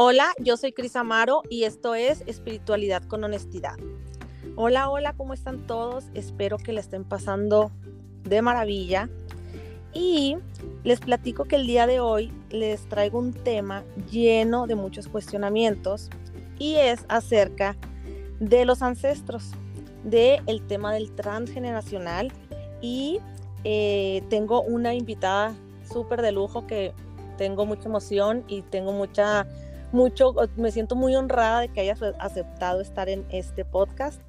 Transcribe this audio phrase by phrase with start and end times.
[0.00, 3.74] Hola, yo soy Cris Amaro y esto es Espiritualidad con Honestidad.
[4.54, 6.04] Hola, hola, ¿cómo están todos?
[6.14, 7.72] Espero que le estén pasando
[8.22, 9.10] de maravilla.
[9.92, 10.36] Y
[10.84, 16.10] les platico que el día de hoy les traigo un tema lleno de muchos cuestionamientos
[16.60, 17.76] y es acerca
[18.38, 19.50] de los ancestros,
[20.04, 22.30] del el tema del transgeneracional
[22.80, 23.18] y
[23.64, 25.56] eh, tengo una invitada
[25.92, 26.94] súper de lujo que
[27.36, 29.44] tengo mucha emoción y tengo mucha
[29.92, 34.20] mucho, me siento muy honrada de que hayas aceptado estar en este podcast.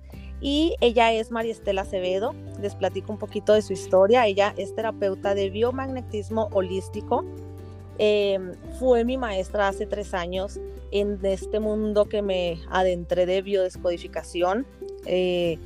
[0.41, 4.25] Y ella es María Estela Acevedo, les platico un poquito de su historia.
[4.25, 7.25] Ella es terapeuta de biomagnetismo holístico.
[7.97, 10.57] Em, fue mi maestra hace tres años
[10.91, 14.65] en este mundo que me adentré de biodescodificación.
[15.05, 15.59] Eh,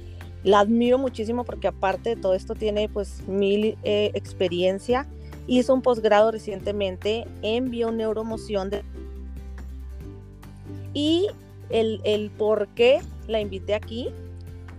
[0.44, 5.07] la admiro muchísimo porque aparte de todo esto tiene pues mil eh, experiencia.
[5.45, 8.83] Hizo un posgrado recientemente en bioneuromoción de
[10.94, 11.27] y
[11.69, 14.09] el, el por qué la invité aquí,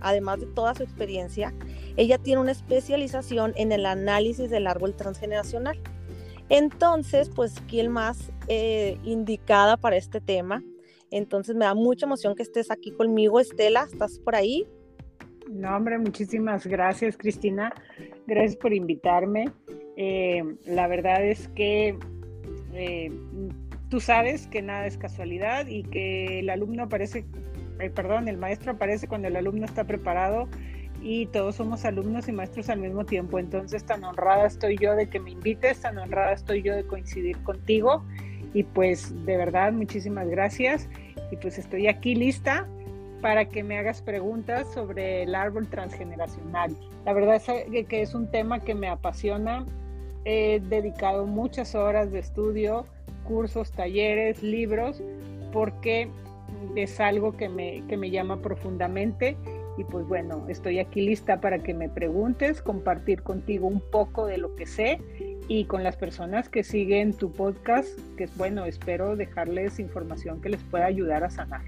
[0.01, 1.53] además de toda su experiencia,
[1.97, 5.79] ella tiene una especialización en el análisis del árbol transgeneracional.
[6.49, 10.63] Entonces, pues, ¿quién más eh, indicada para este tema?
[11.09, 13.39] Entonces, me da mucha emoción que estés aquí conmigo.
[13.39, 14.67] Estela, ¿estás por ahí?
[15.49, 17.73] No, hombre, muchísimas gracias, Cristina.
[18.27, 19.45] Gracias por invitarme.
[19.95, 21.97] Eh, la verdad es que
[22.73, 23.11] eh,
[23.89, 27.25] tú sabes que nada es casualidad y que el alumno aparece,
[27.79, 30.47] eh, perdón, el maestro aparece cuando el alumno está preparado
[31.01, 33.37] y todos somos alumnos y maestros al mismo tiempo.
[33.37, 37.37] Entonces, tan honrada estoy yo de que me invites, tan honrada estoy yo de coincidir
[37.43, 38.03] contigo
[38.53, 40.87] y pues de verdad muchísimas gracias
[41.29, 42.67] y pues estoy aquí lista
[43.21, 46.75] para que me hagas preguntas sobre el árbol transgeneracional.
[47.05, 49.65] La verdad es que es un tema que me apasiona.
[50.25, 52.85] He dedicado muchas horas de estudio,
[53.25, 55.01] cursos, talleres, libros,
[55.51, 56.09] porque
[56.75, 59.37] es algo que me, que me llama profundamente.
[59.77, 64.37] Y pues bueno, estoy aquí lista para que me preguntes, compartir contigo un poco de
[64.37, 65.01] lo que sé
[65.49, 70.49] y con las personas que siguen tu podcast, que es bueno, espero dejarles información que
[70.49, 71.61] les pueda ayudar a sanar.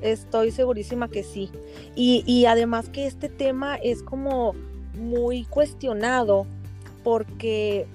[0.00, 1.50] Estoy segurísima que sí.
[1.94, 4.54] Y, y además que este tema es como
[4.94, 6.46] muy cuestionado
[7.04, 7.86] porque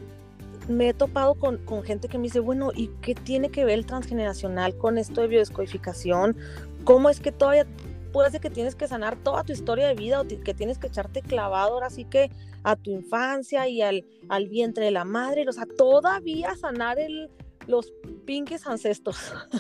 [0.68, 3.86] me he topado con, gente que me dice, bueno, ¿y qué tiene que ver el
[3.86, 6.36] transgeneracional con esto de biodescodificación?
[6.84, 7.66] ¿Cómo es que todavía
[8.12, 11.22] puede que tienes que sanar toda tu historia de vida o que tienes que echarte
[11.22, 12.32] clavado ahora sí que
[12.64, 15.46] a tu infancia y al, al vientre de la madre?
[15.48, 17.30] O sea, todavía sanar el,
[17.68, 17.94] los
[18.26, 19.18] pinques ancestros.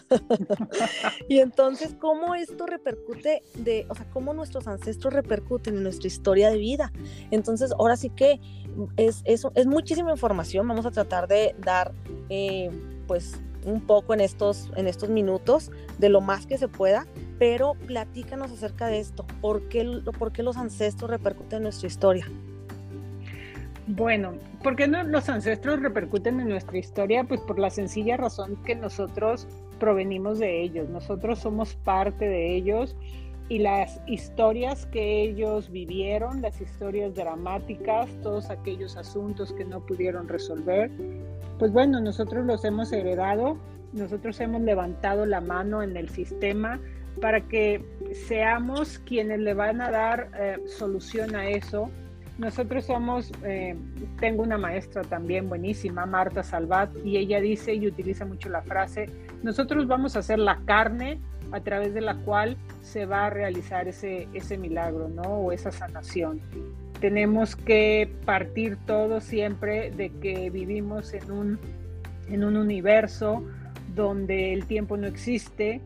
[1.30, 6.50] y entonces, ¿cómo esto repercute de, o sea, cómo nuestros ancestros repercuten en nuestra historia
[6.50, 6.92] de vida?
[7.32, 8.40] Entonces, ahora sí que
[8.98, 10.68] es, es, es muchísima información.
[10.68, 11.94] Vamos a tratar de dar,
[12.30, 12.72] eh,
[13.08, 13.36] pues,
[13.66, 17.06] un poco en estos, en estos minutos, de lo más que se pueda,
[17.38, 19.26] pero platícanos acerca de esto.
[19.42, 22.28] ¿Por qué, por qué los ancestros repercuten en nuestra historia?
[23.88, 24.34] Bueno,
[24.64, 27.24] ¿por qué no los ancestros repercuten en nuestra historia?
[27.24, 29.48] Pues por la sencilla razón que nosotros
[29.80, 32.98] provenimos de ellos, nosotros somos parte de ellos
[33.48, 40.28] y las historias que ellos vivieron, las historias dramáticas, todos aquellos asuntos que no pudieron
[40.28, 40.92] resolver,
[41.58, 43.58] pues bueno, nosotros los hemos heredado,
[43.94, 46.78] nosotros hemos levantado la mano en el sistema
[47.22, 47.86] para que
[48.28, 51.90] seamos quienes le van a dar eh, solución a eso
[52.38, 53.76] nosotros somos, eh,
[54.20, 59.10] tengo una maestra también buenísima, Marta Salvat, y ella dice y utiliza mucho la frase,
[59.44, 61.20] nosotros vamos a hacer la carne
[61.52, 65.22] a través de la cual se va a realizar ese, ese milagro, ¿no?
[65.24, 66.42] O esa sanación.
[67.00, 71.60] Tenemos que partir todo siempre de que vivimos en un,
[72.30, 73.44] en un universo
[73.96, 75.82] donde el tiempo no existe,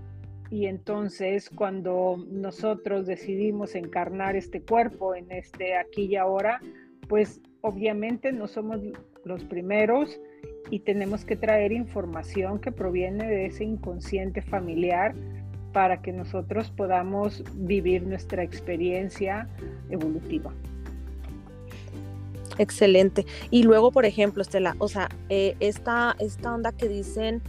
[0.51, 6.59] y entonces cuando nosotros decidimos encarnar este cuerpo en este aquí y ahora,
[7.07, 8.81] pues obviamente no somos
[9.23, 10.19] los primeros
[10.69, 15.15] y tenemos que traer información que proviene de ese inconsciente familiar
[15.71, 19.47] para que nosotros podamos vivir nuestra experiencia
[19.89, 20.53] evolutiva.
[22.57, 23.25] Excelente.
[23.51, 27.41] Y luego, por ejemplo, Estela, o sea, eh, esta, esta onda que dicen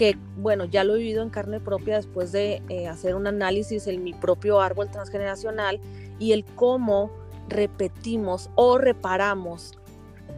[0.00, 3.86] que, bueno, ya lo he vivido en carne propia después de eh, hacer un análisis
[3.86, 5.78] en mi propio árbol transgeneracional
[6.18, 7.10] y el cómo
[7.50, 9.74] repetimos o reparamos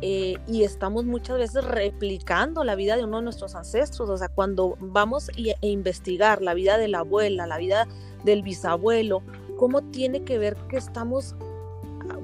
[0.01, 4.11] eh, y estamos muchas veces replicando la vida de uno de nuestros ancestros.
[4.11, 7.87] O sea, cuando vamos a e investigar la vida de la abuela, la vida
[8.25, 9.23] del bisabuelo,
[9.57, 11.37] cómo tiene que ver que estamos,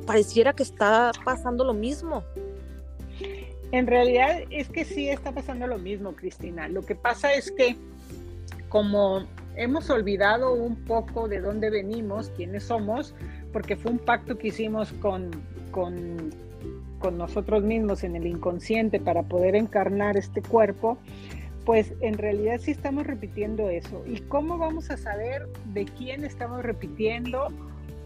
[0.07, 2.25] pareciera que está pasando lo mismo.
[3.71, 6.69] En realidad es que sí está pasando lo mismo, Cristina.
[6.69, 7.77] Lo que pasa es que
[8.69, 9.25] como
[9.57, 13.15] hemos olvidado un poco de dónde venimos, quiénes somos,
[13.53, 15.31] porque fue un pacto que hicimos con,
[15.71, 16.31] con,
[17.17, 20.99] nosotros mismos en el inconsciente para poder encarnar este cuerpo,
[21.65, 24.03] pues en realidad sí estamos repitiendo eso.
[24.07, 27.49] ¿Y cómo vamos a saber de quién estamos repitiendo?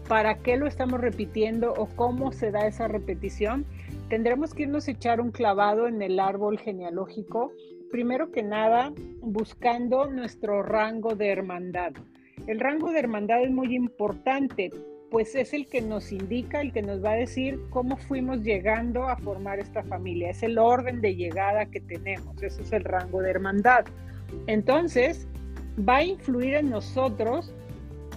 [0.07, 3.65] ¿Para qué lo estamos repitiendo o cómo se da esa repetición?
[4.13, 7.51] Tendremos que irnos a echar un clavado en el árbol genealógico,
[7.89, 11.93] primero que nada buscando nuestro rango de hermandad.
[12.45, 14.69] El rango de hermandad es muy importante
[15.09, 19.09] pues es el que nos indica, el que nos va a decir cómo fuimos llegando
[19.09, 20.29] a formar esta familia.
[20.29, 23.85] Es el orden de llegada que tenemos, ese es el rango de hermandad.
[24.45, 25.27] Entonces,
[25.89, 27.51] va a influir en nosotros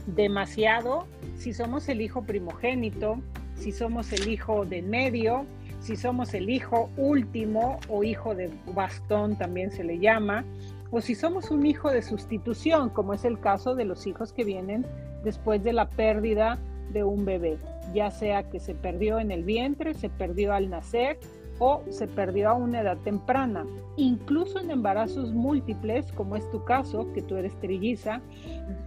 [0.08, 1.06] demasiado
[1.38, 3.18] si somos el hijo primogénito,
[3.54, 5.46] si somos el hijo de medio,
[5.86, 10.44] si somos el hijo último o hijo de bastón también se le llama,
[10.90, 14.42] o si somos un hijo de sustitución, como es el caso de los hijos que
[14.42, 14.84] vienen
[15.22, 16.58] después de la pérdida
[16.92, 17.58] de un bebé,
[17.94, 21.20] ya sea que se perdió en el vientre, se perdió al nacer
[21.60, 23.64] o se perdió a una edad temprana.
[23.96, 28.20] Incluso en embarazos múltiples, como es tu caso, que tú eres trilliza,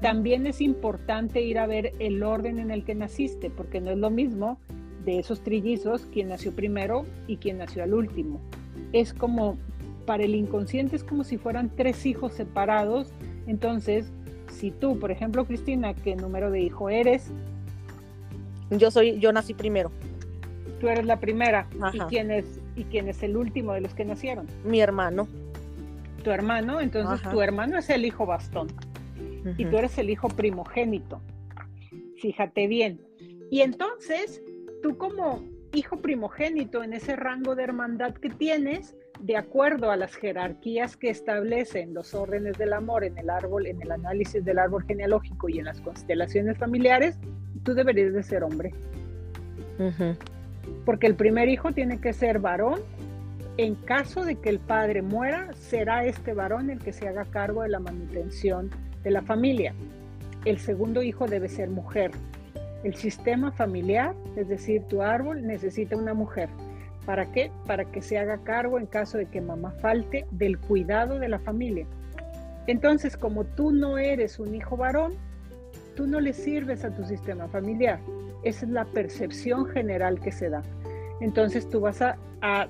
[0.02, 3.98] también es importante ir a ver el orden en el que naciste, porque no es
[3.98, 4.60] lo mismo
[5.10, 8.40] de esos trillizos quien nació primero y quien nació al último.
[8.94, 9.58] Es como,
[10.06, 13.12] para el inconsciente es como si fueran tres hijos separados.
[13.48, 14.12] Entonces,
[14.52, 17.32] si tú, por ejemplo, Cristina, ¿qué número de hijo eres?
[18.70, 19.92] Yo soy, yo nací primero.
[20.80, 21.68] Tú eres la primera.
[21.92, 24.46] ¿Y quién, es, ¿Y quién es el último de los que nacieron?
[24.64, 25.28] Mi hermano.
[26.24, 28.68] Tu hermano, entonces tu hermano es el hijo bastón.
[29.58, 31.20] Y tú eres el hijo primogénito.
[32.22, 33.02] Fíjate bien.
[33.50, 34.44] Y entonces,
[34.82, 35.44] tú como
[35.74, 41.10] hijo primogénito en ese rango de hermandad que tienes, de acuerdo a las jerarquías que
[41.10, 45.60] establecen los órdenes del amor en el árbol, en el análisis del árbol genealógico y
[45.60, 47.18] en las constelaciones familiares,
[47.64, 48.74] tú deberías de ser hombre.
[50.86, 52.80] Porque el primer hijo tiene que ser varón.
[53.58, 57.64] En caso de que el padre muera, será este varón el que se haga cargo
[57.64, 58.70] de la manutención
[59.04, 59.74] de la familia.
[60.46, 62.12] El segundo hijo debe ser mujer.
[62.84, 66.50] El sistema familiar, es decir, tu árbol, necesita una mujer.
[67.06, 67.52] ¿Para qué?
[67.66, 71.40] Para que se haga cargo en caso de que mamá falte del cuidado de la
[71.40, 71.86] familia.
[72.68, 75.14] Entonces, como tú no eres un hijo varón,
[75.96, 78.00] tú no le sirves a tu sistema familiar.
[78.44, 80.64] Esa es la percepción general que se da.
[81.20, 82.18] Entonces tú vas a,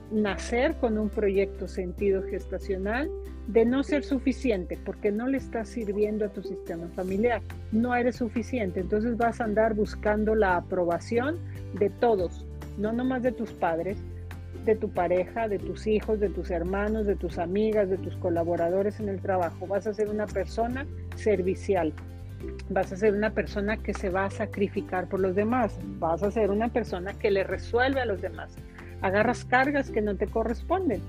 [0.10, 3.12] nacer con un proyecto sentido gestacional
[3.50, 7.42] de no ser suficiente porque no le estás sirviendo a tu sistema familiar.
[7.72, 8.80] No eres suficiente.
[8.80, 11.40] Entonces vas a andar buscando la aprobación
[11.74, 12.46] de todos,
[12.78, 13.98] no nomás de tus padres,
[14.66, 19.00] de tu pareja, de tus hijos, de tus hermanos, de tus amigas, de tus colaboradores
[19.00, 19.66] en el trabajo.
[19.66, 20.86] Vas a ser una persona
[21.16, 21.92] servicial
[22.70, 26.32] vas a ser una persona que se va a sacrificar por los demás, vas a
[26.32, 28.56] ser una persona que le resuelve a los demás,
[29.02, 31.02] agarras cargas que no te corresponden.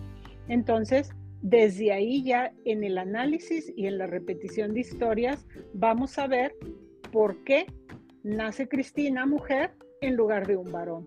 [0.48, 6.26] Entonces, desde ahí ya en el análisis y en la repetición de historias, vamos a
[6.26, 6.54] ver
[7.12, 7.66] por qué
[8.22, 11.06] nace Cristina mujer en lugar de un varón,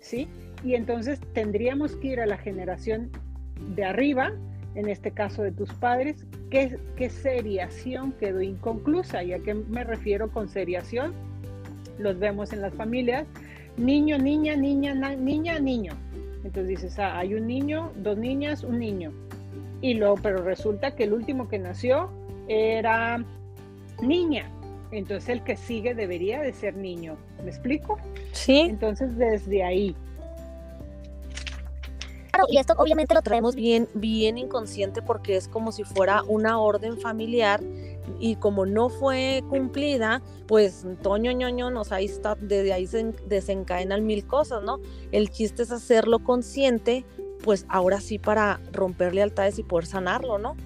[0.00, 0.28] ¿sí?
[0.62, 3.10] Y entonces tendríamos que ir a la generación
[3.74, 4.32] de arriba,
[4.74, 9.22] en este caso de tus padres, ¿qué, qué seriación quedó inconclusa?
[9.22, 11.12] ¿Y a qué me refiero con seriación?
[11.98, 13.26] Los vemos en las familias,
[13.76, 15.92] niño, niña, niña, niña, niño.
[16.38, 19.12] Entonces dices, ah, hay un niño, dos niñas, un niño.
[19.80, 22.10] Y luego, pero resulta que el último que nació
[22.48, 23.24] era
[24.02, 24.50] niña.
[24.90, 27.16] Entonces el que sigue debería de ser niño.
[27.42, 27.98] ¿Me explico?
[28.32, 28.60] Sí.
[28.60, 29.96] Entonces desde ahí
[32.48, 36.98] y esto obviamente lo traemos bien, bien inconsciente porque es como si fuera una orden
[36.98, 37.62] familiar
[38.18, 44.04] y como no fue cumplida, pues Toño ñoño nos ahí está, desde ahí se desencadenan
[44.04, 44.80] mil cosas, ¿no?
[45.10, 47.04] El chiste es hacerlo consciente,
[47.44, 50.56] pues ahora sí para romper lealtades y poder sanarlo, ¿no?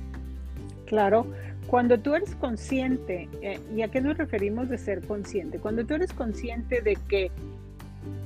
[0.86, 1.26] Claro,
[1.66, 5.58] cuando tú eres consciente, eh, ¿y a qué nos referimos de ser consciente?
[5.58, 7.32] Cuando tú eres consciente de que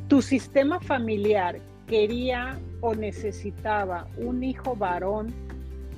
[0.09, 5.33] tu sistema familiar quería o necesitaba un hijo varón,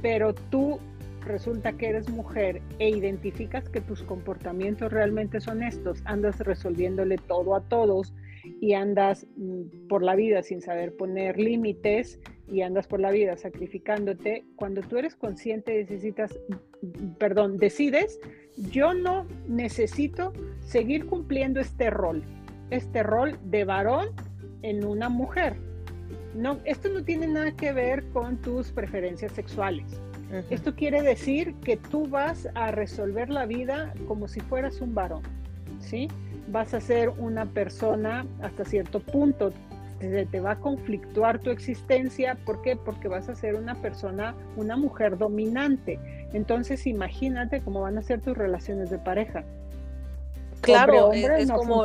[0.01, 0.79] pero tú
[1.27, 7.57] resulta que eres mujer e identificas que tus comportamientos realmente son estos, andas resolviéndole todo
[7.57, 8.15] a todos
[8.61, 12.21] y andas mm, por la vida sin saber poner límites
[12.51, 16.39] y andas por la vida sacrificándote, cuando tú eres consciente necesitas,
[17.19, 18.21] perdón, decides,
[18.71, 22.23] yo no necesito seguir cumpliendo este rol,
[22.71, 24.09] este rol de varón
[24.63, 25.57] en una mujer
[26.35, 30.01] no, esto no tiene nada que ver con tus preferencias sexuales.
[30.51, 35.23] Esto quiere decir que tú vas a resolver la vida como si fueras un varón,
[35.79, 36.09] ¿sí?
[36.49, 39.53] Vas a ser una persona hasta cierto punto,
[39.99, 42.77] te, te va a conflictuar tu existencia, ¿por qué?
[42.77, 45.99] Porque vas a ser una persona, una mujer dominante.
[46.33, 49.45] Entonces imagínate cómo van a ser tus relaciones de pareja.
[50.61, 51.85] Claro, es, como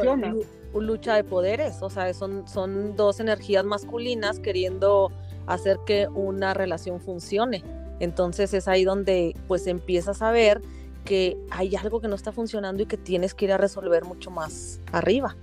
[0.73, 5.11] lucha de poderes, o sea, son, son dos energías masculinas queriendo
[5.47, 7.63] hacer que una relación funcione.
[7.99, 10.61] Entonces es ahí donde pues empiezas a ver
[11.05, 14.31] que hay algo que no está funcionando y que tienes que ir a resolver mucho
[14.31, 15.35] más arriba.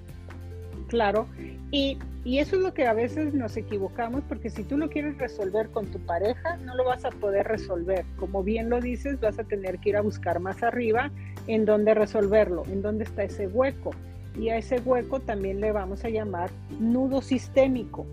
[0.88, 1.26] Claro,
[1.72, 5.18] y, y, eso es lo que a veces nos equivocamos, porque si tú lo quieres
[5.18, 8.04] resolver con tu pareja, no lo vas a poder resolver.
[8.16, 11.10] Como bien lo dices, vas a tener que ir a buscar más arriba
[11.48, 13.90] en dónde resolverlo, en dónde está ese hueco.
[14.38, 18.06] Y a ese hueco también le vamos a llamar nudo sistémico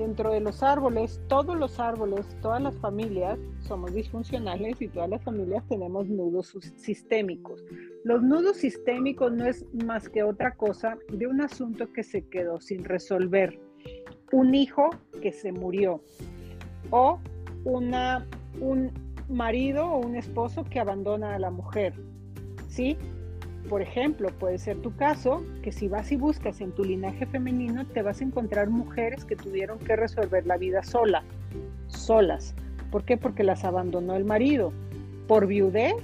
[0.00, 5.22] dentro de los árboles, todos los árboles, todas las familias somos disfuncionales y todas las
[5.22, 7.62] familias tenemos nudos sistémicos.
[8.02, 12.60] Los nudos sistémicos no es más que otra cosa de un asunto que se quedó
[12.60, 13.60] sin resolver.
[14.32, 14.88] Un hijo
[15.20, 16.02] que se murió
[16.90, 17.20] o
[17.64, 18.26] una,
[18.58, 18.90] un
[19.28, 21.92] marido o un esposo que abandona a la mujer.
[22.68, 22.96] ¿Sí?
[23.68, 27.86] Por ejemplo, puede ser tu caso que si vas y buscas en tu linaje femenino,
[27.86, 31.22] te vas a encontrar mujeres que tuvieron que resolver la vida sola,
[31.86, 32.54] solas.
[32.90, 33.16] ¿Por qué?
[33.16, 34.72] Porque las abandonó el marido.
[35.28, 35.94] Por viudez,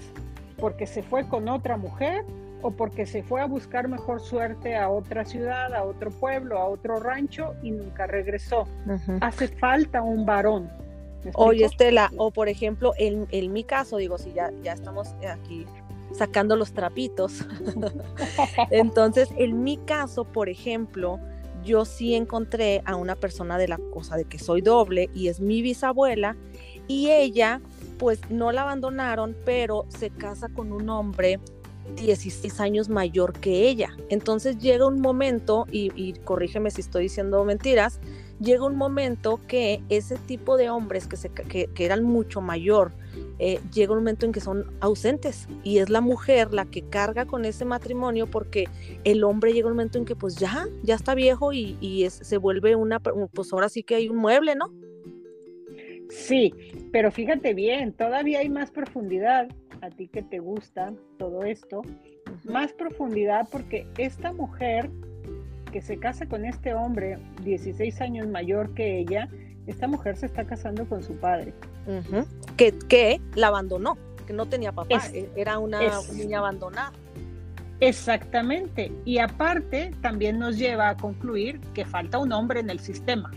[0.59, 2.25] porque se fue con otra mujer
[2.63, 6.67] o porque se fue a buscar mejor suerte a otra ciudad, a otro pueblo, a
[6.67, 8.67] otro rancho y nunca regresó.
[9.21, 10.71] Hace falta un varón.
[11.35, 15.67] Oye, Estela, o por ejemplo, en, en, mi caso, digo, si ya, ya estamos aquí
[16.13, 17.45] sacando los trapitos.
[18.71, 21.19] Entonces, en mi caso, por ejemplo,
[21.65, 25.41] yo sí encontré a una persona de la cosa de que soy doble y es
[25.41, 26.37] mi bisabuela
[26.87, 27.61] y ella
[27.99, 31.41] pues no la abandonaron, pero se casa con un hombre
[31.97, 33.97] 16 años mayor que ella.
[34.09, 38.01] Entonces llega un momento, y, corrígeme si estoy diciendo mentiras,
[38.41, 42.93] llega un momento que ese tipo de hombres que, se, que, que eran mucho mayor
[43.39, 47.27] eh, llega un momento en que son ausentes y es la mujer la que carga
[47.27, 48.65] con ese matrimonio porque
[49.05, 52.77] el hombre llega un momento en que pues ya, ya está viejo y, se vuelve
[52.77, 54.73] una, pues ahora sí que hay un mueble, ¿no?
[56.09, 56.55] Sí,
[56.93, 59.49] pero fíjate bien, todavía hay más profundidad,
[59.83, 61.83] a ti que te gusta todo esto,
[62.45, 64.91] más profundidad porque esta mujer
[65.73, 69.29] que se casa con este hombre 16 años mayor que ella,
[69.67, 71.53] esta mujer se está casando con su padre.
[72.57, 75.81] Que, que, la abandonó, que no tenía papá, e, era una
[76.13, 76.93] niña abandonada.
[77.81, 78.93] Exactamente.
[79.05, 83.31] Y aparte, también nos lleva a concluir que falta un hombre en el sistema.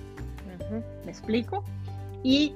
[1.03, 1.63] ¿Me explico?
[2.24, 2.53] Y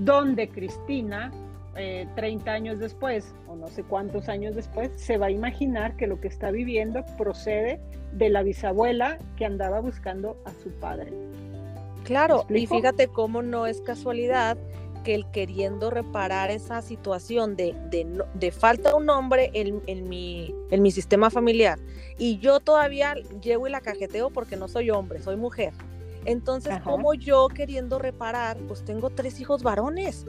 [0.00, 1.30] donde Cristina,
[1.74, 6.06] 30 eh, años después, o no sé cuántos años después, se va a imaginar que
[6.06, 7.80] lo que está viviendo procede
[8.12, 11.12] de la bisabuela que andaba buscando a su padre.
[12.04, 14.56] Claro, y fíjate cómo no es casualidad
[15.08, 17.74] que el queriendo reparar esa situación de,
[18.34, 21.78] de, falta un hombre en, en, mi, en mi sistema familiar
[22.18, 25.72] y yo todavía llevo y la cajeteo porque no soy hombre, soy mujer.
[26.26, 30.26] Entonces, como yo queriendo reparar, pues tengo tres hijos varones.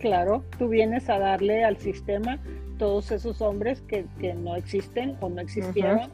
[0.00, 2.40] Claro, tú vienes a darle al sistema
[2.78, 6.10] todos esos hombres que, que no existen o no existieron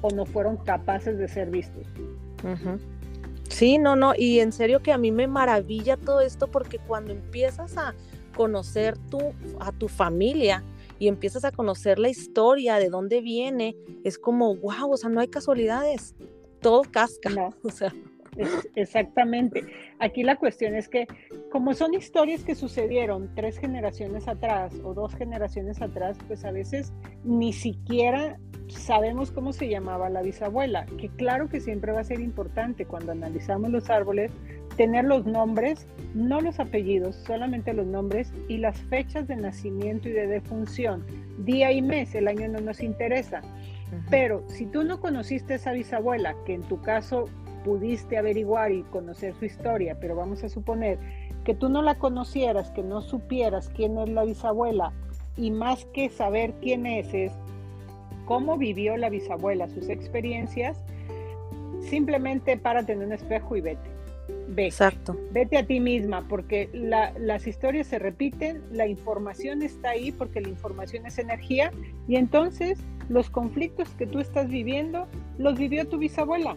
[0.00, 1.86] o no fueron capaces de ser vistos.
[3.50, 7.12] Sí, no, no, y en serio que a mí me maravilla todo esto porque cuando
[7.12, 7.94] empiezas a
[8.36, 9.18] conocer tu,
[9.58, 10.64] a tu familia
[10.98, 15.20] y empiezas a conocer la historia, de dónde viene, es como, wow, o sea, no
[15.20, 16.14] hay casualidades,
[16.60, 17.30] todo casca.
[17.64, 17.92] O sea.
[18.74, 19.64] Exactamente.
[19.98, 21.06] Aquí la cuestión es que
[21.50, 26.92] como son historias que sucedieron tres generaciones atrás o dos generaciones atrás, pues a veces
[27.24, 32.20] ni siquiera sabemos cómo se llamaba la bisabuela, que claro que siempre va a ser
[32.20, 34.30] importante cuando analizamos los árboles
[34.76, 40.12] tener los nombres, no los apellidos, solamente los nombres y las fechas de nacimiento y
[40.12, 41.04] de defunción.
[41.38, 43.42] Día y mes, el año no nos interesa.
[44.08, 47.24] Pero si tú no conociste a esa bisabuela, que en tu caso
[47.64, 50.98] pudiste averiguar y conocer su historia, pero vamos a suponer
[51.44, 54.92] que tú no la conocieras, que no supieras quién es la bisabuela,
[55.36, 57.32] y más que saber quién es, es
[58.26, 60.76] cómo vivió la bisabuela, sus experiencias,
[61.80, 63.90] simplemente párate en un espejo y vete.
[64.48, 65.16] Ve, Exacto.
[65.32, 70.48] Vete a ti misma, porque las historias se repiten, la información está ahí porque la
[70.48, 71.72] información es energía,
[72.06, 75.06] y entonces los conflictos que tú estás viviendo
[75.38, 76.56] los vivió tu bisabuela.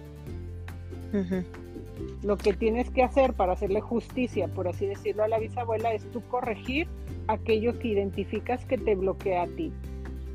[2.24, 6.04] Lo que tienes que hacer para hacerle justicia, por así decirlo, a la bisabuela es
[6.12, 6.88] tú corregir
[7.28, 9.72] aquello que identificas que te bloquea a ti.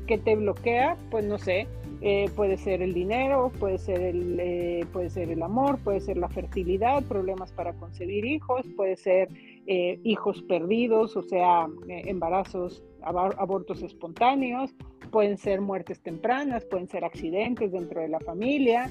[0.07, 1.67] Que te bloquea, pues no sé,
[2.01, 6.17] eh, puede ser el dinero, puede ser el, eh, puede ser el amor, puede ser
[6.17, 9.27] la fertilidad, problemas para concebir hijos, puede ser
[9.67, 14.73] eh, hijos perdidos, o sea, embarazos, abortos espontáneos,
[15.11, 18.89] pueden ser muertes tempranas, pueden ser accidentes dentro de la familia,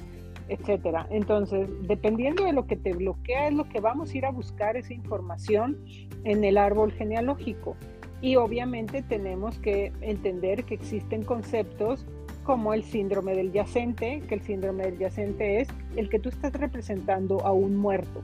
[0.49, 1.07] etcétera.
[1.09, 4.75] Entonces, dependiendo de lo que te bloquea, es lo que vamos a ir a buscar
[4.75, 5.77] esa información
[6.23, 7.75] en el árbol genealógico.
[8.21, 12.05] Y obviamente tenemos que entender que existen conceptos
[12.43, 16.51] como el síndrome del yacente, que el síndrome del yacente es el que tú estás
[16.53, 18.21] representando a un muerto.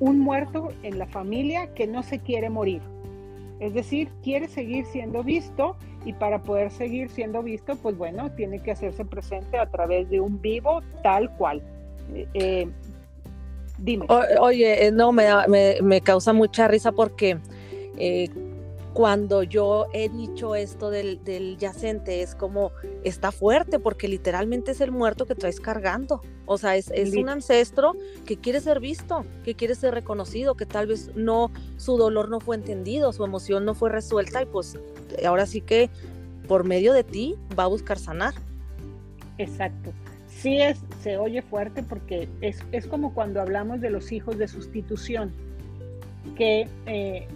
[0.00, 2.82] Un muerto en la familia que no se quiere morir.
[3.60, 5.76] Es decir, quiere seguir siendo visto
[6.06, 10.20] y para poder seguir siendo visto, pues bueno, tiene que hacerse presente a través de
[10.20, 11.60] un vivo tal cual.
[12.14, 12.68] Eh, eh,
[13.76, 14.06] dime.
[14.40, 17.38] oye, eh, no, me, me, me, causa mucha risa porque
[18.96, 22.72] cuando yo he dicho esto del, yacente, es como,
[23.04, 26.22] está fuerte porque literalmente es el muerto que traes cargando.
[26.46, 27.92] O sea, es, un ancestro
[28.24, 32.40] que quiere ser visto, que quiere ser reconocido, que tal vez no, su dolor no
[32.40, 34.78] fue entendido, su emoción no fue resuelta y pues
[35.26, 35.90] ahora sí que
[36.48, 38.32] por medio de ti va a buscar sanar.
[39.36, 39.92] Exacto.
[40.26, 44.48] Sí es, se oye fuerte porque es, es como cuando hablamos de los hijos de
[44.48, 45.34] sustitución,
[46.34, 47.28] que eh,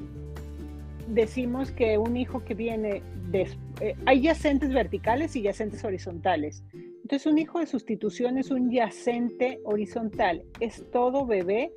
[1.10, 3.48] decimos que un hijo que viene de...
[3.80, 6.62] Eh, hay yacentes verticales y yacentes horizontales.
[7.02, 10.44] Entonces un hijo de sustitución es un yacente horizontal.
[10.60, 11.72] Es todo bebé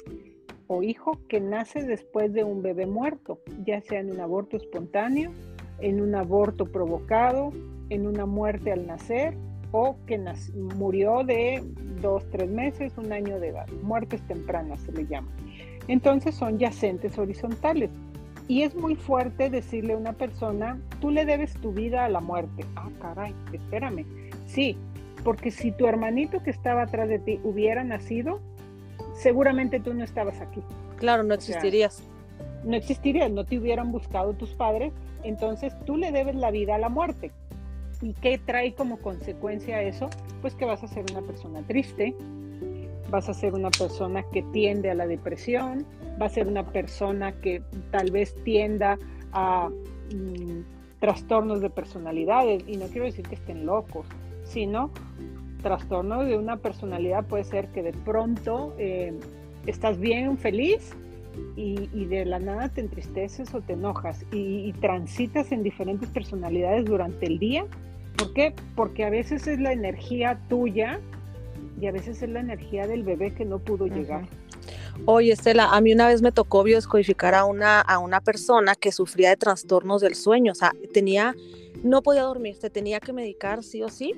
[0.67, 5.31] o hijo que nace después de un bebé muerto, ya sea en un aborto espontáneo,
[5.79, 7.51] en un aborto provocado,
[7.89, 9.35] en una muerte al nacer
[9.71, 10.23] o que
[10.75, 11.63] murió de
[12.01, 13.67] dos, tres meses, un año de edad.
[13.81, 15.29] Muertes tempranas se le llama.
[15.87, 17.89] Entonces son yacentes horizontales.
[18.47, 22.19] Y es muy fuerte decirle a una persona, tú le debes tu vida a la
[22.19, 22.65] muerte.
[22.75, 24.05] Ah, caray, espérame.
[24.45, 24.77] Sí,
[25.23, 28.41] porque si tu hermanito que estaba atrás de ti hubiera nacido,
[29.15, 30.61] seguramente tú no estabas aquí.
[30.97, 32.03] Claro, no existirías.
[32.63, 36.77] no existirías, no te hubieran buscado tus padres, entonces tú le debes la vida a
[36.77, 37.31] la muerte.
[38.01, 40.09] ¿Y qué trae como consecuencia eso?
[40.41, 42.13] Pues que vas a ser una persona triste,
[43.09, 45.85] vas a ser una persona que tiende a la depresión,
[46.21, 48.97] va a ser una persona que tal vez tienda
[49.31, 54.07] a mm, trastornos de personalidades, y no quiero decir que estén locos,
[54.45, 54.91] sino
[55.61, 59.13] trastorno de una personalidad puede ser que de pronto eh,
[59.65, 60.93] estás bien, feliz,
[61.55, 66.85] y, de la nada te entristeces o te enojas y, y, transitas en diferentes personalidades
[66.85, 67.65] durante el día.
[68.17, 68.53] ¿Por qué?
[68.75, 70.99] Porque a veces es la energía tuya
[71.81, 74.25] y a veces es la energía del bebé que no pudo llegar.
[75.05, 78.91] Oye, Estela, a mí una vez me tocó biodescodificar a una, a una persona que
[78.91, 81.35] sufría de trastornos del sueño, o sea, tenía,
[81.83, 84.13] no podía dormir, se tenía que medicar sí o sí,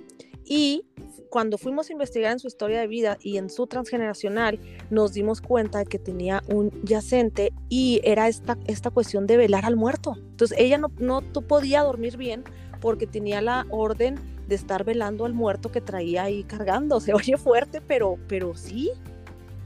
[0.46, 0.86] y
[1.30, 4.60] cuando fuimos a investigar en su historia de vida y en su transgeneracional,
[4.90, 9.66] nos dimos cuenta de que tenía un yacente y era esta, esta cuestión de velar
[9.66, 10.14] al muerto.
[10.18, 12.44] Entonces ella no, no podía dormir bien
[12.80, 14.16] porque tenía la orden
[14.48, 17.00] de estar velando al muerto que traía ahí cargando.
[17.00, 18.92] Se oye fuerte, pero, pero sí,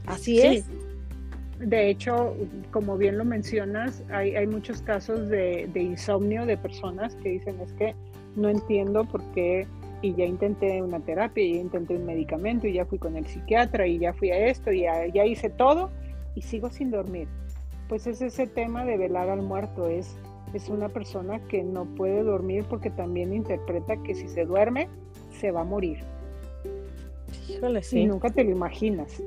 [0.06, 0.64] así es.
[1.60, 2.34] De hecho,
[2.70, 7.60] como bien lo mencionas, hay, hay muchos casos de, de, insomnio de personas que dicen
[7.60, 7.94] es que
[8.34, 9.66] no entiendo por qué
[10.02, 13.26] y ya intenté una terapia, y ya intenté un medicamento y ya fui con el
[13.26, 15.90] psiquiatra y ya fui a esto y ya, ya hice todo
[16.34, 17.28] y sigo sin dormir.
[17.88, 20.16] Pues es ese tema de velar al muerto, es
[20.54, 24.88] es una persona que no puede dormir porque también interpreta que si se duerme,
[25.30, 25.98] se va a morir.
[27.48, 28.00] Híjole, sí.
[28.00, 29.22] Y nunca te lo imaginas.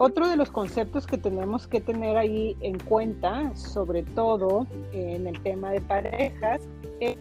[0.00, 5.42] Otro de los conceptos que tenemos que tener ahí en cuenta, sobre todo en el
[5.42, 6.62] tema de parejas,
[7.00, 7.16] es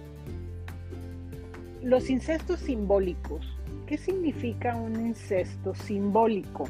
[1.81, 3.45] los incestos simbólicos.
[3.87, 6.65] ¿Qué significa un incesto simbólico?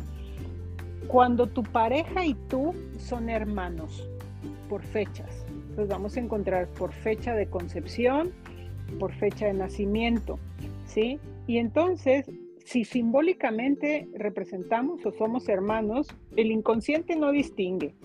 [1.08, 4.08] Cuando tu pareja y tú son hermanos,
[4.70, 5.46] por fechas.
[5.70, 8.32] Entonces vamos a encontrar por fecha de concepción,
[8.98, 10.40] por fecha de nacimiento,
[10.86, 11.20] ¿sí?
[11.48, 12.30] Y entonces,
[12.68, 17.96] si simbólicamente representamos o somos hermanos, el inconsciente no distingue.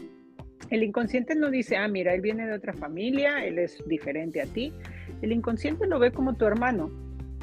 [0.70, 4.46] El inconsciente no dice, ah, mira, él viene de otra familia, él es diferente a
[4.46, 4.72] ti.
[5.20, 6.92] El inconsciente lo ve como tu hermano.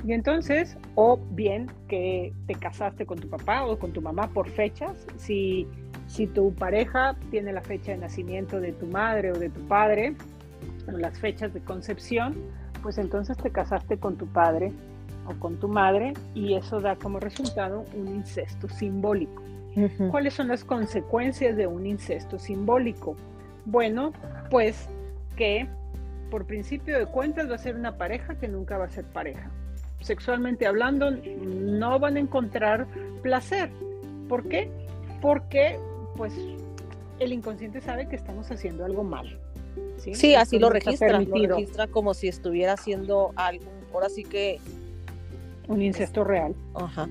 [0.07, 4.47] Y entonces, o bien que te casaste con tu papá o con tu mamá por
[4.49, 5.67] fechas, si
[6.07, 10.15] si tu pareja tiene la fecha de nacimiento de tu madre o de tu padre,
[10.87, 12.33] o las fechas de concepción,
[12.81, 14.71] pues entonces te casaste con tu padre
[15.29, 19.43] o con tu madre y eso da como resultado un incesto simbólico.
[20.11, 23.15] ¿Cuáles son las consecuencias de un incesto simbólico?
[23.65, 24.11] Bueno,
[24.49, 24.89] pues
[25.35, 25.67] que
[26.29, 29.49] por principio de cuentas va a ser una pareja que nunca va a ser pareja.
[30.01, 32.87] Sexualmente hablando, no van a encontrar
[33.21, 33.69] placer.
[34.27, 34.69] ¿Por qué?
[35.21, 35.79] Porque
[36.17, 36.33] pues
[37.19, 39.39] el inconsciente sabe que estamos haciendo algo mal.
[39.97, 44.59] Sí, así lo registra, lo registra como si estuviera haciendo algo, ahora sí que...
[45.69, 46.53] Un incesto real.
[46.75, 47.07] Ajá.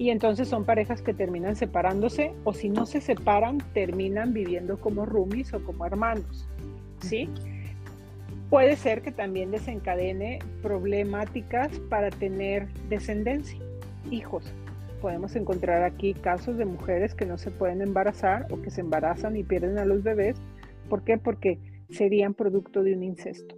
[0.00, 5.04] Y entonces son parejas que terminan separándose o si no se separan, terminan viviendo como
[5.04, 6.48] roomies o como hermanos.
[7.02, 7.28] ¿Sí?
[8.48, 13.60] Puede ser que también desencadene problemáticas para tener descendencia,
[14.10, 14.52] hijos.
[15.02, 19.36] Podemos encontrar aquí casos de mujeres que no se pueden embarazar o que se embarazan
[19.36, 20.36] y pierden a los bebés.
[20.88, 21.18] ¿Por qué?
[21.18, 21.58] Porque
[21.90, 23.54] serían producto de un incesto.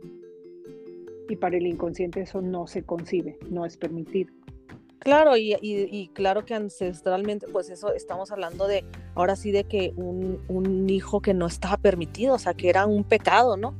[1.33, 4.35] Y para el inconsciente eso no se concibe, no es permitido.
[4.99, 10.42] Claro, y, claro que ancestralmente, pues eso estamos hablando de, ahora sí, de que un,
[10.49, 13.75] un, hijo que no estaba permitido, o sea, que era un pecado, ¿no?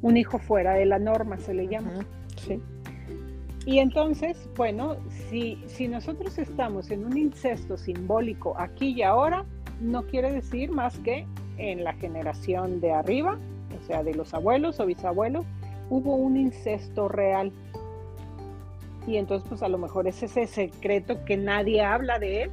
[0.00, 2.06] Un hijo fuera de la norma se le llama.
[2.42, 2.58] Sí.
[3.66, 4.96] Y entonces, bueno,
[5.28, 9.44] si, si nosotros estamos en un incesto simbólico aquí y ahora,
[9.82, 11.26] no quiere decir más que
[11.58, 13.38] en la generación de arriba,
[13.78, 15.44] o sea, de los abuelos o bisabuelos,
[15.90, 17.52] hubo un incesto real.
[19.06, 22.50] Y entonces, pues a lo mejor es ese secreto que nadie habla de él.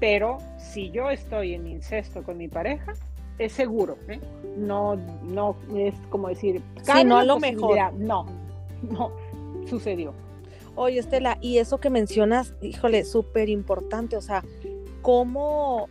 [0.00, 2.94] Pero si yo estoy en incesto con mi pareja,
[3.38, 3.96] es seguro.
[4.08, 4.20] ¿eh?
[4.56, 7.76] No, no es como decir, sí, no a lo mejor.
[7.94, 8.26] No,
[8.82, 9.12] no,
[9.66, 10.14] sucedió.
[10.74, 14.44] Oye, Estela, y eso que mencionas, híjole, súper importante, o sea,
[15.02, 15.88] cómo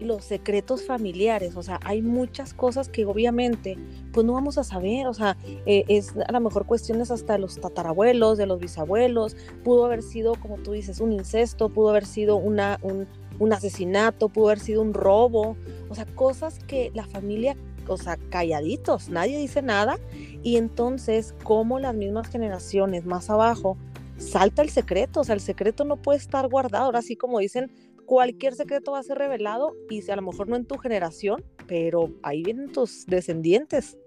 [0.00, 3.76] los secretos familiares, o sea, hay muchas cosas que obviamente
[4.12, 7.38] pues no vamos a saber, o sea, eh, es a lo mejor cuestiones hasta de
[7.40, 12.06] los tatarabuelos, de los bisabuelos, pudo haber sido, como tú dices, un incesto, pudo haber
[12.06, 13.06] sido una, un,
[13.38, 15.56] un asesinato, pudo haber sido un robo,
[15.88, 19.98] o sea, cosas que la familia, o sea, calladitos, nadie dice nada,
[20.42, 23.76] y entonces como las mismas generaciones más abajo,
[24.16, 27.70] salta el secreto, o sea, el secreto no puede estar guardado, ahora sí como dicen,
[28.04, 32.10] cualquier secreto va a ser revelado y a lo mejor no en tu generación, pero
[32.22, 33.98] ahí vienen tus descendientes.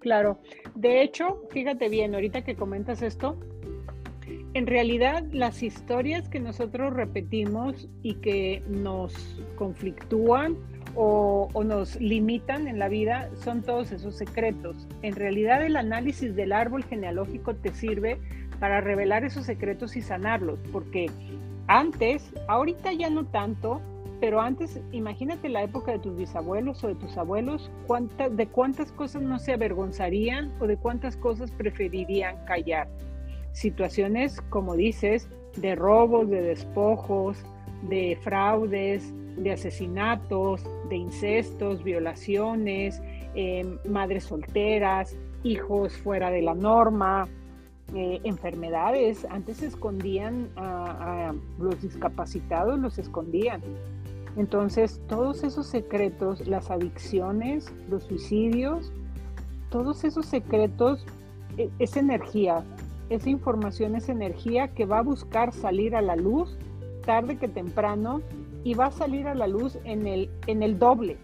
[0.00, 0.38] Claro,
[0.74, 3.38] de hecho, fíjate bien, ahorita que comentas esto,
[4.54, 9.14] en realidad las historias que nosotros repetimos y que nos
[9.56, 10.56] conflictúan
[10.94, 14.86] o, nos limitan en la vida son todos esos secretos.
[15.02, 18.20] En realidad el análisis del árbol genealógico te sirve
[18.60, 21.10] para revelar esos secretos y sanarlos, porque
[21.66, 23.80] antes, ahorita ya no tanto,
[24.20, 27.70] pero antes, imagínate la época de tus bisabuelos o de tus abuelos,
[28.30, 32.88] de cuántas cosas no se avergonzarían o de cuántas cosas preferirían callar.
[33.52, 37.44] Situaciones, como dices, de robos, de despojos,
[37.88, 43.02] de fraudes, de asesinatos, de incestos, violaciones,
[43.34, 47.28] em, madres solteras, hijos fuera de la norma,
[47.92, 49.26] eh, enfermedades.
[49.30, 53.60] Antes se escondían a, los discapacitados, los escondían.
[54.36, 58.90] Entonces, todos esos secretos, las adicciones, los suicidios,
[59.70, 61.06] todos esos secretos
[61.56, 62.64] e, es, energía.
[63.10, 66.56] Esa información es energía que va a buscar salir a la luz
[67.04, 68.22] tarde que temprano
[68.64, 71.18] y va a salir a la luz en el, en el doble.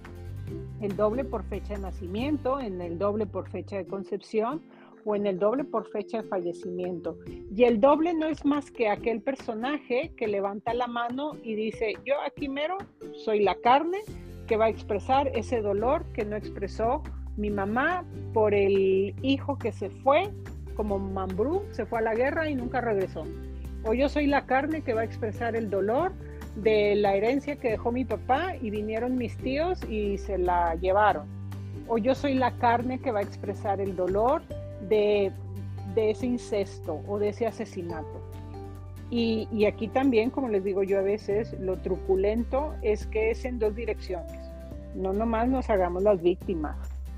[0.81, 4.61] El doble por fecha de nacimiento, en el doble por fecha de concepción
[5.05, 7.19] o en el doble por fecha de fallecimiento.
[7.55, 11.95] Y el doble no es más que aquel personaje que levanta la mano y dice,
[12.05, 12.79] yo aquí mero
[13.13, 13.99] soy la carne
[14.47, 17.03] que va a expresar ese dolor que no expresó
[17.37, 20.31] mi mamá por el hijo que se fue
[20.75, 23.25] como Mambrú, se fue a la guerra y nunca regresó.
[23.85, 26.13] O yo soy la carne que va a expresar el dolor
[26.57, 31.27] de la herencia que dejó mi papá y vinieron mis tíos y se la llevaron.
[31.89, 34.43] O yo soy la carne que va a expresar el dolor
[34.89, 35.33] de,
[35.97, 38.21] ese incesto o de ese asesinato.
[39.11, 43.45] Y, y, aquí también, como les digo yo a veces, lo truculento es que es
[43.45, 44.39] en dos direcciones.
[44.95, 46.77] No nomás nos hagamos las víctimas.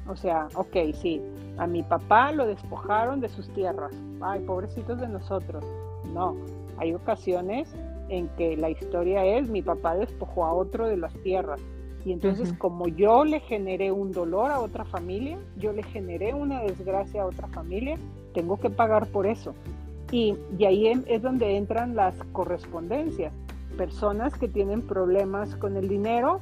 [0.09, 1.21] O sea, ok, sí,
[1.59, 3.95] a mi papá lo despojaron de sus tierras.
[4.21, 5.65] Ay, pobrecitos de nosotros.
[6.13, 6.37] No,
[6.79, 7.75] hay ocasiones
[8.09, 11.61] en que la historia es mi papá despojó a otro de las tierras
[12.05, 16.61] y entonces como yo le generé un dolor a otra familia, yo le generé una
[16.61, 17.97] desgracia a otra familia,
[18.35, 19.55] tengo que pagar por eso.
[20.11, 23.33] Y, y ahí es donde entran las correspondencias.
[23.77, 26.41] Personas que tienen problemas con el dinero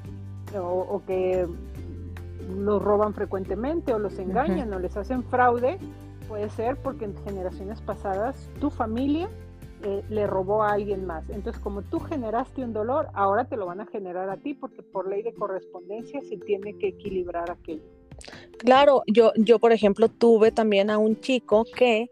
[0.59, 1.46] o, que
[2.57, 5.79] los roban frecuentemente o los engañan o les hacen fraude,
[6.29, 9.29] puede ser porque en generaciones pasadas tu familia
[9.82, 11.28] eh, le robó a alguien más.
[11.30, 14.82] Entonces, como tú generaste un dolor, ahora te lo van a generar a ti porque
[14.82, 17.82] por ley de correspondencia se tiene que equilibrar aquello.
[18.58, 22.10] Claro, yo, yo por ejemplo tuve también a un chico que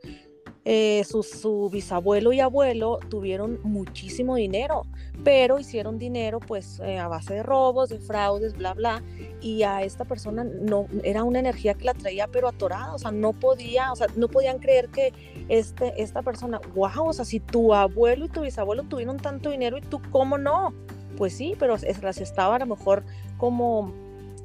[0.64, 4.83] eh, su, bisabuelo y abuelo tuvieron muchísimo dinero,
[5.25, 9.03] pero hicieron dinero pues eh, a base de robos, de fraudes, bla, bla,
[9.40, 13.11] y a esta persona no, era una energía que la traía pero atorada, o sea,
[13.11, 15.12] no podía, o sea, no podían creer que
[15.49, 19.79] este, esta persona, wow, o sea, si tu abuelo y tu bisabuelo tuvieron tanto dinero
[19.79, 20.75] y tú, ¿cómo no?
[21.16, 23.05] Pues sí, pero las estaba a lo mejor
[23.38, 23.92] como,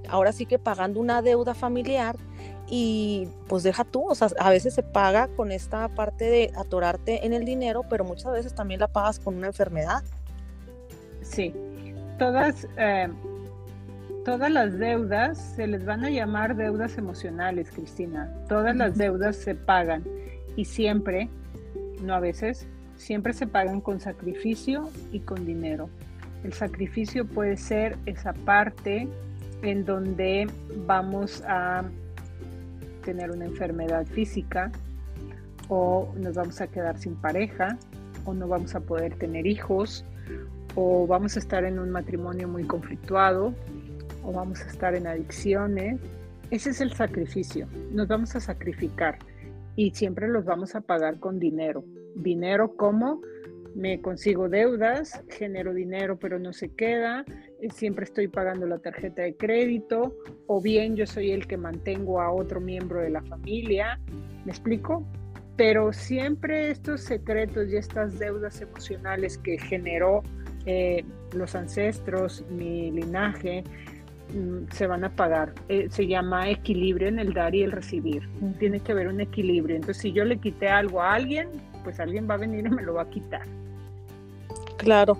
[0.07, 2.15] ahora sí que pagando una deuda familiar
[2.67, 7.25] y pues deja tú, o sea, a veces se paga con esta parte de atorarte
[7.25, 10.03] en el dinero, pero muchas veces también la pagas con una enfermedad.
[11.21, 11.53] Sí,
[12.17, 13.09] todas, eh,
[14.25, 18.31] todas las deudas se les van a llamar deudas emocionales, Cristina.
[18.47, 20.03] Todas las deudas se pagan
[20.55, 21.29] y siempre,
[22.01, 25.89] no a veces, siempre se pagan con sacrificio y con dinero.
[26.43, 29.07] El sacrificio puede ser esa parte
[29.61, 30.47] en donde
[30.85, 31.83] vamos a
[33.03, 34.71] tener una enfermedad física
[35.69, 37.77] o nos vamos a quedar sin pareja
[38.25, 40.05] o no vamos a poder tener hijos
[40.75, 43.53] o vamos a estar en un matrimonio muy conflictuado
[44.23, 45.99] o vamos a estar en adicciones.
[46.49, 47.67] Ese es el sacrificio.
[47.91, 49.19] Nos vamos a sacrificar
[49.75, 51.83] y siempre los vamos a pagar con dinero.
[52.15, 53.21] Dinero como
[53.75, 57.25] me consigo deudas, genero dinero pero no se queda,
[57.71, 60.15] siempre estoy pagando la tarjeta de crédito,
[60.47, 63.99] o bien yo soy el que mantengo a otro miembro de la familia,
[64.45, 65.05] ¿me explico?
[65.55, 70.23] Pero siempre estos secretos y estas deudas emocionales que generó
[70.65, 73.63] eh, los ancestros, mi linaje,
[74.33, 75.53] mm, se van a pagar.
[75.69, 78.27] Eh, se llama equilibrio en el dar y el recibir.
[78.59, 79.75] Tiene que haber un equilibrio.
[79.75, 81.49] Entonces, si yo le quité algo a alguien,
[81.83, 83.43] pues alguien va a venir y me lo va a quitar.
[84.77, 85.17] Claro.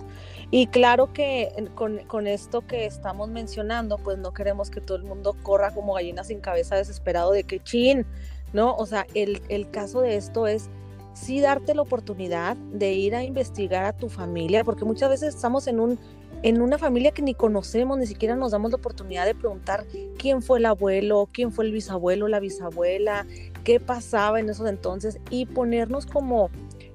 [0.55, 5.35] Y claro que con, esto que estamos mencionando, pues no queremos que todo el mundo
[5.41, 8.05] corra como gallina sin cabeza desesperado de que chin,
[8.53, 8.75] ¿no?
[8.75, 10.69] O sea, el, el caso de esto es
[11.15, 15.65] sí darte la oportunidad de ir a investigar a tu familia, porque muchas veces estamos
[15.65, 15.99] en un
[16.43, 19.85] en una familia que ni conocemos, ni siquiera nos damos la oportunidad de preguntar
[20.19, 23.25] quién fue el abuelo, quién fue el bisabuelo, la bisabuela,
[23.63, 26.49] qué pasaba en esos entonces y ponernos como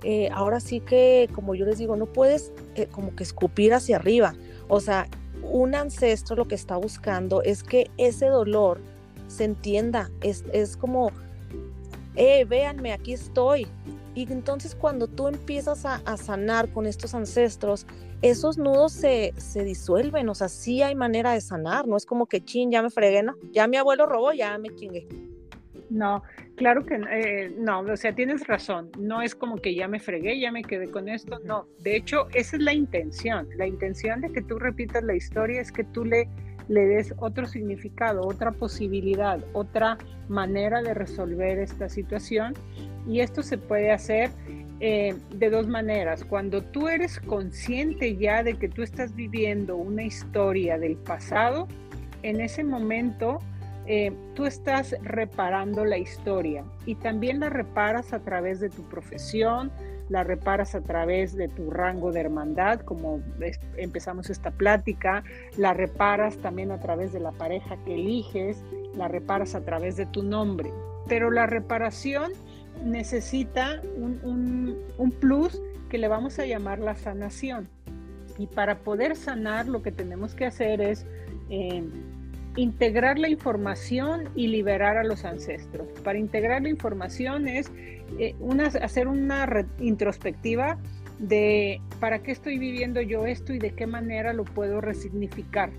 [0.05, 3.97] eh, ahora sí que, como yo les digo, no puedes eh, como que escupir hacia
[3.97, 4.35] arriba.
[4.69, 5.09] O sea,
[5.43, 8.81] un ancestro lo que está buscando es que ese dolor
[9.27, 10.11] se entienda.
[10.21, 11.11] Es, es como,
[12.17, 13.67] eh, véanme, aquí estoy.
[14.15, 17.87] Y entonces cuando tú empiezas a, sanar con estos ancestros,
[18.21, 20.29] esos nudos se, se, disuelven.
[20.29, 21.87] O sea, sí hay manera de sanar.
[21.87, 23.37] No es como que, chin, ya me fregué, ¿no?
[23.53, 25.07] Ya mi abuelo robó, ya me chingué.
[25.89, 26.23] No,
[26.59, 30.39] claro que eh, no, o sea, tienes razón, no es como que ya me fregué,
[30.39, 34.31] ya me quedé con esto, no, de hecho, esa es la intención, la intención de
[34.31, 36.29] que tú repitas la historia es que tú le,
[36.69, 39.97] le des otro significado, otra posibilidad, otra
[40.29, 42.55] manera de resolver esta situación
[43.07, 44.31] y esto se puede hacer
[44.81, 46.25] eh, de dos maneras.
[46.25, 51.69] Cuando tú eres consciente ya de que tú estás viviendo una historia del pasado,
[52.23, 53.39] en ese momento
[53.91, 59.73] eh, tú estás reparando la historia y también la reparas a través de tu profesión,
[60.11, 63.23] la reparas a través de tu rango de hermandad, como
[63.79, 65.25] empezamos esta plática,
[65.57, 68.63] la reparas también a través de la pareja que eliges,
[68.95, 70.71] la reparas a través de tu nombre.
[71.09, 72.33] Pero la reparación
[72.85, 77.71] necesita un, plus que le vamos a llamar la sanación.
[78.37, 81.07] Y para poder sanar lo que tenemos que hacer es...
[81.49, 81.89] Eh,
[82.57, 85.89] integrar la información y liberar a los ancestros.
[86.03, 87.71] Para integrar la información es
[88.19, 88.35] eh,
[88.81, 90.79] hacer una introspectiva
[91.19, 95.71] de para qué estoy viviendo yo esto y de qué manera lo puedo resignificar.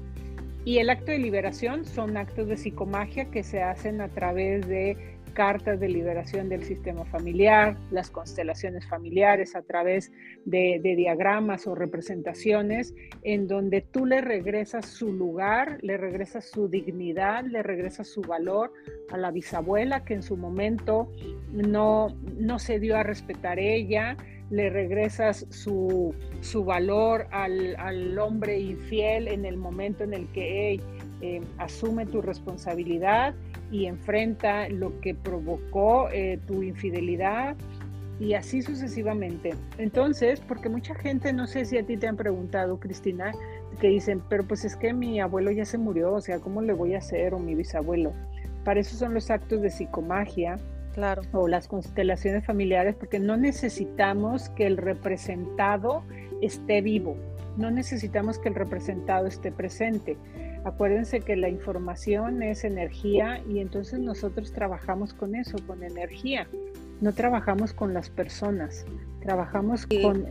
[0.65, 5.17] Y el acto de liberación son actos de psicomagia que se hacen a través de
[5.29, 10.11] cartas de liberación del sistema familiar, las constelaciones familiares a través
[10.45, 17.43] de, diagramas o representaciones en donde tú le regresas su lugar, le regresas su dignidad,
[17.45, 18.73] le regresas su valor
[19.11, 21.11] a la bisabuela que en su momento
[21.51, 24.17] no, no se dio a respetar ella,
[24.49, 26.13] le regresas su,
[26.65, 30.73] valor al, hombre infiel en el momento en el que
[31.21, 33.33] eh, asume tu responsabilidad
[33.71, 37.55] y enfrenta lo que provocó eh, tu infidelidad
[38.19, 39.53] y así sucesivamente.
[39.77, 43.31] Entonces, porque mucha gente, no sé si a ti te han preguntado, Cristina,
[43.79, 46.73] que dicen, pero pues es que mi abuelo ya se murió, o sea, ¿cómo le
[46.73, 47.33] voy a hacer?
[47.33, 48.13] O mi bisabuelo.
[48.65, 50.57] Para eso son los actos de psicomagia,
[50.93, 51.21] Claro.
[51.31, 56.03] O las constelaciones familiares, porque no necesitamos que el representado
[56.41, 57.15] esté vivo,
[57.57, 60.17] no necesitamos que el representado esté presente.
[60.65, 66.47] Acuérdense que la información es energía y entonces nosotros trabajamos con eso, con energía.
[67.01, 68.85] No trabajamos con las personas,
[69.21, 70.25] trabajamos con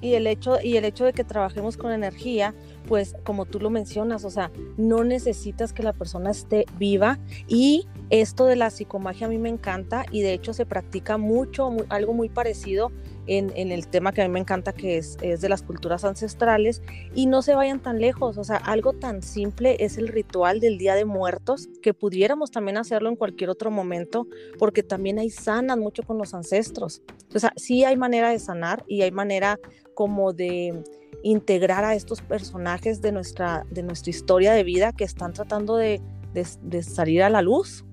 [0.00, 2.54] y el hecho y el hecho de que trabajemos con energía
[2.86, 7.86] pues como tú lo mencionas o sea no necesitas que la persona esté viva y
[8.10, 12.12] esto de la psicomagia a mí me encanta y de hecho se practica mucho algo
[12.12, 12.92] muy parecido
[13.26, 16.82] en, el tema que a mí me encanta, que es, es, de las culturas ancestrales,
[17.14, 20.78] y no se vayan tan lejos, o sea, algo tan simple es el ritual del
[20.78, 24.26] Día de Muertos, que pudiéramos también hacerlo en cualquier otro momento,
[24.58, 27.02] porque también hay sanan mucho con los ancestros.
[27.34, 29.58] O sea, sí hay manera de sanar y hay manera
[29.94, 30.84] como de
[31.26, 36.00] integrar a estos personajes de nuestra, de nuestra historia de vida que están tratando de,
[36.32, 37.84] de salir a la luz.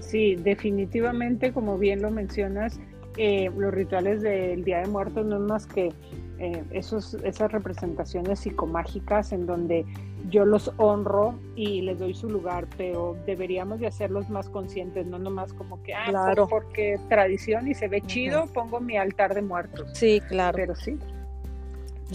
[0.00, 2.80] Sí, definitivamente, como bien lo mencionas,
[3.16, 5.92] eh, los rituales del Día de Muertos no es más que
[6.38, 9.84] eh, esos, esas representaciones psicomágicas en donde
[10.30, 15.18] yo los honro y les doy su lugar, pero deberíamos de hacerlos más conscientes, no
[15.18, 16.48] nomás como que, ah, claro.
[16.48, 19.90] porque tradición y se ve chido, pongo mi altar de muertos.
[19.92, 20.56] Sí, claro.
[20.56, 20.98] Pero sí,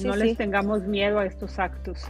[0.04, 2.06] no les tengamos miedo a estos actos.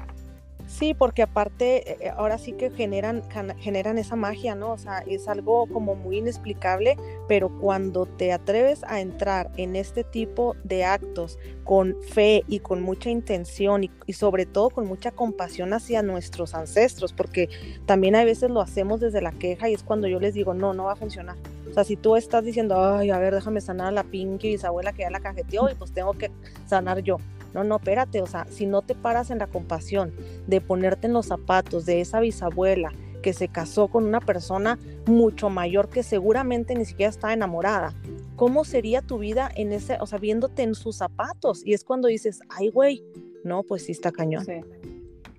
[0.67, 3.21] Sí, porque aparte eh, eh, ahora sí que generan,
[3.59, 4.71] generan esa magia, ¿no?
[4.71, 10.03] O sea, es algo como muy inexplicable, pero cuando te atreves a entrar en este
[10.03, 15.71] tipo de actos con fe y con mucha intención y, sobre todo con mucha compasión
[15.71, 17.49] hacia nuestros ancestros, porque
[17.85, 20.73] también a veces lo hacemos desde la queja y es cuando yo les digo, no,
[20.73, 21.35] no va a funcionar.
[21.69, 24.93] O sea, si tú estás diciendo, ay, a ver, déjame sanar a la Pinky bisabuela
[24.93, 26.31] que ya la cajeteó y pues tengo que
[26.65, 27.17] sanar yo
[27.55, 30.13] no, no, espérate, o sea, si no te paras en la compasión
[30.45, 32.91] de ponerte en los zapatos de esa bisabuela
[33.23, 37.93] que se casó con una persona mucho mayor que seguramente ni siquiera está enamorada,
[38.35, 41.65] ¿cómo sería tu vida en ese, o sea, viéndote en sus zapatos?
[41.65, 43.05] Y es cuando dices, ay, güey,
[43.45, 44.45] no, pues sí está cañón.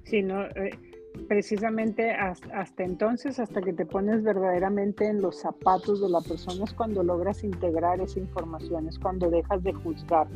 [0.05, 0.71] Sí, no, eh,
[1.29, 6.65] precisamente hasta, hasta, entonces, hasta que te pones verdaderamente en los zapatos de la persona,
[6.65, 10.29] es cuando logras integrar esa información, es cuando dejas de juzgar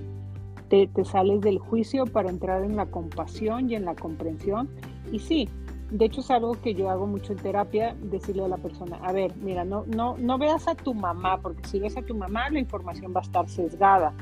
[0.70, 4.70] te, sales del juicio para entrar en la compasión y en la comprensión.
[5.12, 5.48] Y sí,
[5.90, 9.12] de hecho es algo que yo hago mucho en terapia, decirle a la persona, a
[9.12, 12.48] ver, mira, no, no, no veas a tu mamá, porque si ves a tu mamá
[12.50, 14.12] la información va a estar sesgada.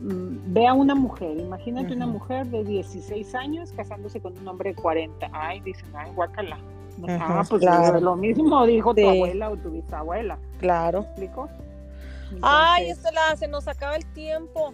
[0.00, 4.70] Mm, ve a una mujer, imagínate una mujer de 16 años casándose con un hombre
[4.70, 5.28] de 40.
[5.32, 6.58] Ay, dicen, ay, guácala.
[7.08, 7.62] ah, pues
[8.00, 10.38] lo mismo dijo tu abuela o tu bisabuela.
[10.58, 11.02] Claro.
[11.02, 11.48] ¿Me explico?
[12.40, 14.72] Ay, Estela, se nos acaba el tiempo.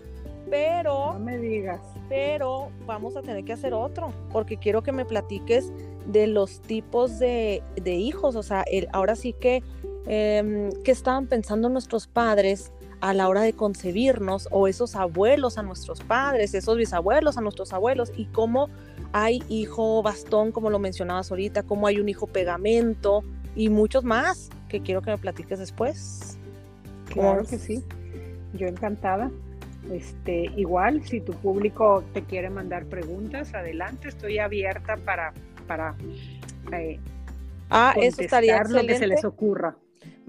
[0.50, 1.14] Pero.
[1.14, 1.81] No me digas.
[2.09, 5.72] Pero vamos a tener que hacer otro, porque quiero que me platiques
[6.07, 8.37] de los tipos de, hijos.
[8.37, 9.62] O sea, el, ahora sí que.
[10.07, 15.62] Eh, ¿Qué estaban pensando nuestros padres a la hora de concebirnos o esos abuelos a
[15.62, 18.68] nuestros padres, esos bisabuelos a nuestros abuelos y cómo
[19.12, 23.24] hay hijo bastón, como lo mencionabas ahorita, cómo hay un hijo pegamento
[23.57, 26.38] y muchos más que quiero que me platiques después.
[27.07, 27.83] Claro que sí,
[28.55, 29.33] yo encantada.
[29.90, 35.33] Este, igual, si tu público te quiere mandar preguntas, adelante, estoy abierta para,
[35.66, 35.97] para
[36.73, 37.01] eh,
[37.68, 39.77] ah, eso estaría lo que se les ocurra.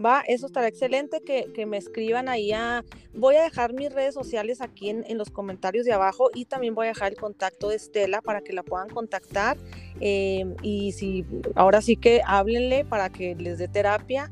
[0.03, 2.83] Va, eso estará excelente que, me escriban ahí a...
[3.13, 6.87] Voy a dejar mis redes sociales aquí en, los comentarios de abajo y también voy
[6.87, 9.57] a dejar el contacto de Estela para que la puedan contactar.
[9.99, 14.31] Em, y si ahora sí que háblenle para que les dé terapia.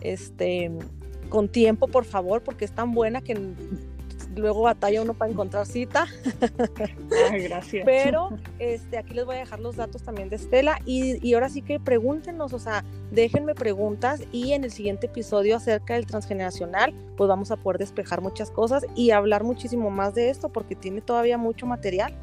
[0.00, 0.70] Este,
[1.28, 3.34] con tiempo, por favor, porque es tan buena que
[4.36, 6.06] luego batalla uno para encontrar cita.
[7.30, 7.84] Ay, gracias.
[7.84, 11.48] Pero este, aquí les voy a dejar los datos también de Estela y, y, ahora
[11.48, 16.94] sí que pregúntenos, o sea, déjenme preguntas y en el siguiente episodio acerca del transgeneracional,
[17.16, 21.00] pues vamos a poder despejar muchas cosas y hablar muchísimo más de esto porque tiene
[21.00, 22.14] todavía mucho material.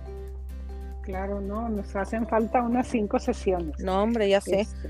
[1.01, 3.79] Claro, no, nos hacen falta unas cinco sesiones.
[3.79, 4.61] No, hombre, ya sé.
[4.61, 4.89] Este.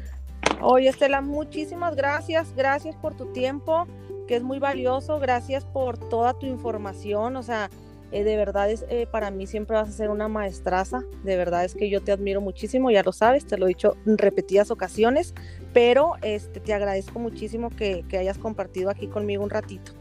[0.61, 3.87] Oye, Estela, muchísimas gracias, gracias por tu tiempo
[4.27, 5.19] que es muy valioso.
[5.19, 7.35] Gracias por toda tu información.
[7.35, 7.69] O sea,
[8.11, 11.03] eh, de verdad es eh, para mí siempre vas a ser una maestraza.
[11.23, 13.95] De verdad es que yo te admiro muchísimo, ya lo sabes, te lo he dicho
[14.05, 15.33] en repetidas ocasiones,
[15.73, 19.93] pero este, te agradezco muchísimo que, que hayas compartido aquí conmigo un ratito.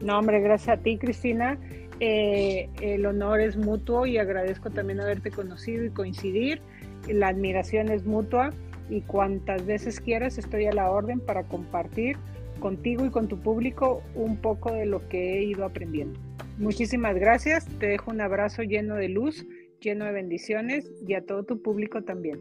[0.00, 1.58] No, hombre, gracias a ti, Cristina.
[2.00, 6.62] Eh, el honor es mutuo y agradezco también haberte conocido y coincidir.
[7.08, 8.52] La admiración es mutua
[8.88, 12.16] y cuantas veces quieras estoy a la orden para compartir
[12.60, 16.20] contigo y con tu público un poco de lo que he ido aprendiendo.
[16.58, 19.46] Muchísimas gracias, te dejo un abrazo lleno de luz,
[19.80, 22.38] lleno de bendiciones y a todo tu público también.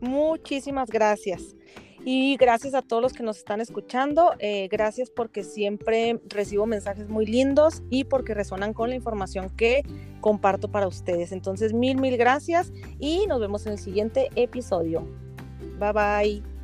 [0.00, 1.56] Muchísimas gracias.
[2.04, 4.32] Y gracias a todos los que nos están escuchando.
[4.38, 9.82] Eh, gracias porque siempre recibo mensajes muy lindos y porque resonan con la información que
[10.20, 11.32] comparto para ustedes.
[11.32, 15.06] Entonces, mil, mil gracias y nos vemos en el siguiente episodio.
[15.78, 16.57] Bye bye.